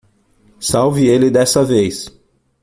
[0.59, 2.07] Salve ele dessa vez.